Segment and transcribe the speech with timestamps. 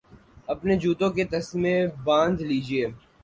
[0.49, 1.75] اپنے جوتوں کے تسمے
[2.03, 2.85] باندھ لیجئے